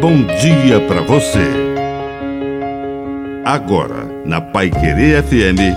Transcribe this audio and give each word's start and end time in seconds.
bom 0.00 0.24
dia 0.40 0.80
para 0.88 1.02
você. 1.02 1.46
Agora, 3.44 4.06
na 4.24 4.40
Pai 4.40 4.70
Querer 4.70 5.22
FM, 5.22 5.76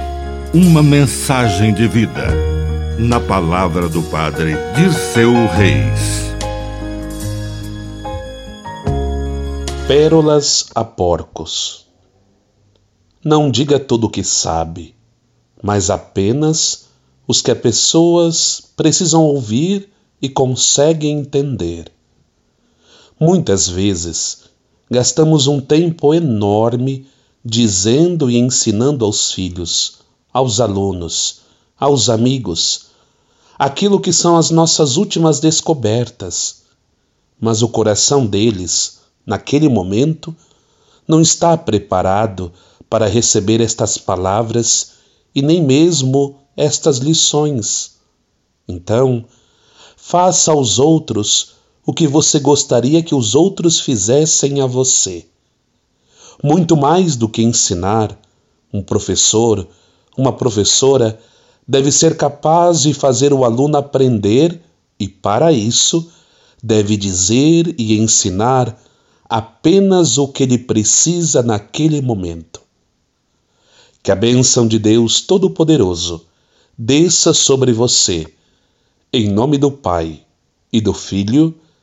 uma 0.54 0.82
mensagem 0.82 1.74
de 1.74 1.90
vida. 1.90 2.28
Na 2.98 3.20
palavra 3.20 3.90
do 3.90 4.02
Padre 4.04 4.54
Dirceu 4.78 5.34
Reis. 5.48 6.32
Pérolas 9.90 10.68
a 10.74 10.86
porcos. 10.86 11.86
Não 13.26 13.52
diga 13.52 13.78
tudo 13.78 14.08
o 14.08 14.10
que 14.10 14.24
sabe, 14.24 14.96
mas 15.62 15.90
apenas 15.90 16.88
os 17.28 17.42
que 17.42 17.52
as 17.52 17.58
pessoas 17.58 18.72
precisam 18.78 19.22
ouvir 19.22 19.90
e 20.22 20.30
conseguem 20.30 21.20
entender. 21.20 21.92
Muitas 23.20 23.68
vezes 23.68 24.44
gastamos 24.90 25.48
um 25.48 25.60
tempo 25.62 26.14
enorme 26.14 27.08
dizendo 27.44 28.30
e 28.30 28.38
ensinando 28.38 29.06
aos 29.06 29.32
filhos, 29.32 30.00
aos 30.32 30.60
alunos, 30.60 31.42
aos 31.80 32.10
amigos, 32.10 32.88
aquilo 33.58 34.00
que 34.00 34.14
são 34.14 34.38
as 34.38 34.50
nossas 34.50 34.98
últimas 34.98 35.40
descobertas, 35.40 36.64
mas 37.40 37.62
o 37.62 37.68
coração 37.68 38.26
deles, 38.26 39.00
naquele 39.26 39.68
momento, 39.68 40.36
não 41.08 41.22
está 41.22 41.58
preparado 41.58 42.52
para 42.90 43.08
receber 43.08 43.62
estas 43.62 43.98
palavras 43.98 44.94
e 45.36 45.42
nem 45.42 45.62
mesmo 45.62 46.40
estas 46.56 46.98
lições. 46.98 47.96
Então, 48.68 49.26
faça 49.98 50.52
aos 50.52 50.80
outros 50.80 51.54
o 51.86 51.94
que 51.94 52.08
você 52.08 52.40
gostaria 52.40 53.04
que 53.04 53.14
os 53.14 53.36
outros 53.36 53.80
fizessem 53.80 54.62
a 54.62 54.66
você. 54.66 55.26
Muito 56.42 56.78
mais 56.78 57.16
do 57.16 57.28
que 57.28 57.42
ensinar, 57.42 58.18
um 58.74 58.82
professor, 58.82 59.68
uma 60.18 60.34
professora 60.34 61.20
deve 61.68 61.92
ser 61.92 62.18
capaz 62.18 62.82
de 62.82 62.94
fazer 62.94 63.34
o 63.34 63.44
aluno 63.44 63.78
aprender 63.78 64.62
e, 65.00 65.08
para 65.08 65.52
isso, 65.52 66.10
deve 66.62 66.98
dizer 66.98 67.76
e 67.78 67.98
ensinar 67.98 68.80
apenas 69.30 70.18
o 70.18 70.28
que 70.28 70.44
ele 70.44 70.58
precisa 70.58 71.42
naquele 71.42 72.02
momento. 72.02 72.62
Que 74.02 74.12
a 74.12 74.16
bênção 74.16 74.68
de 74.68 74.80
Deus 74.80 75.22
Todo-Poderoso 75.22 76.26
desça 76.78 77.34
sobre 77.34 77.72
você, 77.72 78.26
em 79.12 79.30
nome 79.30 79.58
do 79.58 79.72
Pai 79.72 80.22
e 80.72 80.82
do 80.82 80.94
Filho 80.94 81.56